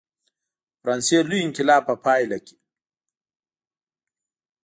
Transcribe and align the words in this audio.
د 0.73 0.73
فرانسې 0.81 1.19
لوی 1.29 1.39
انقلاب 1.47 1.81
په 1.89 1.95
پایله 2.05 2.37
کې. 2.45 2.55